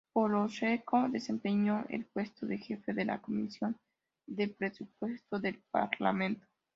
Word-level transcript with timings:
Poroshenko 0.15 1.09
desempeñó 1.11 1.85
el 1.89 2.05
puesto 2.07 2.47
de 2.47 2.57
jefe 2.57 2.91
de 2.91 3.05
la 3.05 3.21
comisión 3.21 3.77
de 4.25 4.47
presupuesto 4.47 5.39
del 5.39 5.61
Parlamento. 5.69 6.43